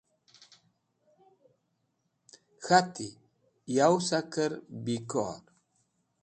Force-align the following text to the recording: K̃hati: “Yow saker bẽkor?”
K̃hati: 2.65 3.07
“Yow 3.75 3.95
saker 4.07 4.51
bẽkor?” 4.83 5.41